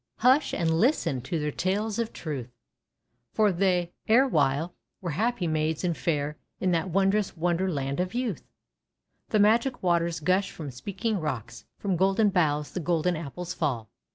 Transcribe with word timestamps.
hush 0.17 0.51
and 0.51 0.79
listen 0.79 1.21
to 1.21 1.37
their 1.37 1.51
tales 1.51 1.99
of 1.99 2.11
truth, 2.11 2.49
For 3.33 3.51
they, 3.51 3.93
erewhile, 4.07 4.73
were 4.99 5.11
happy 5.11 5.45
Maids 5.45 5.83
and 5.83 5.95
fair, 5.95 6.39
In 6.59 6.71
that 6.71 6.89
wondrous 6.89 7.37
Wonder 7.37 7.69
Land 7.71 7.99
of 7.99 8.15
Youth 8.15 8.47
/" 8.89 9.29
The 9.29 9.37
Magic 9.37 9.83
Waters 9.83 10.19
gush 10.19 10.49
from 10.49 10.71
Speaking 10.71 11.19
Rocks, 11.19 11.65
From 11.77 11.97
Golden 11.97 12.29
Boughs 12.29 12.71
the 12.71 12.79
Golden 12.79 13.15
Apples 13.15 13.53
fall9 13.53 13.83
A. 13.83 13.87